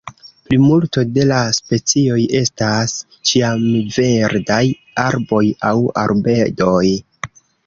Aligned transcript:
Plimulto 0.45 1.01
de 1.17 1.25
la 1.31 1.41
specioj 1.57 2.17
estas 2.39 2.95
ĉiamverdaj 3.33 4.63
arboj 5.05 5.45
aŭ 5.73 5.77
arbedoj. 6.07 6.83